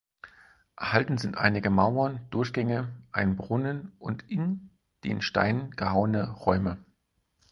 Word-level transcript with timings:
Erhalten 0.77 1.19
sind 1.19 1.37
einige 1.37 1.69
Mauern, 1.69 2.21
Durchgänge, 2.31 2.89
ein 3.11 3.35
Brunnen 3.35 3.91
und 3.99 4.27
in 4.31 4.71
den 5.03 5.21
Stein 5.21 5.69
gehauene 5.75 6.31
Räume. 6.31 6.79